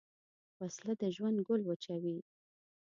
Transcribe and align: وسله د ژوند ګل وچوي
وسله 0.59 0.93
د 1.01 1.03
ژوند 1.15 1.37
ګل 1.47 1.61
وچوي 1.65 2.17